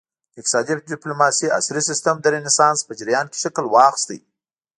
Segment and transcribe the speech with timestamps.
[0.33, 4.09] د اقتصادي ډیپلوماسي عصري سیسټم د رینسانس په جریان کې شکل واخیست